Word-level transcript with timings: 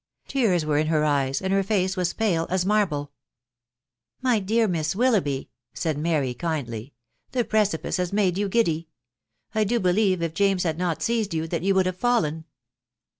Tears 0.27 0.65
were 0.65 0.79
in 0.79 0.87
her 0.87 1.03
eyes, 1.05 1.43
and 1.43 1.53
her 1.53 1.61
face 1.61 1.95
was 1.95 2.07
as 2.07 2.13
pale 2.15 2.47
as 2.49 2.65
marble. 2.65 3.11
S€ 4.19 4.23
My 4.23 4.39
dear 4.39 4.67
Miss 4.67 4.95
Willoughby 4.95 5.51
I" 5.51 5.55
said 5.75 5.99
Mary, 5.99 6.33
kindly," 6.33 6.95
the 7.33 7.45
precipice 7.45 7.97
has 7.97 8.11
made 8.11 8.35
you 8.35 8.49
giddy,.... 8.49 8.87
I 9.53 9.63
do 9.63 9.79
believe, 9.79 10.23
if 10.23 10.33
James 10.33 10.63
had 10.63 10.79
not 10.79 11.03
seized 11.03 11.35
you, 11.35 11.45
that 11.49 11.61
you 11.61 11.75
would 11.75 11.85
have 11.85 11.97
fallen 11.97 12.45